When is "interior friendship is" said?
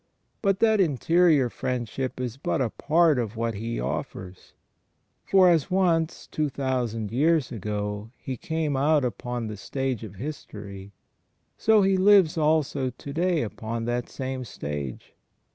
0.81-2.35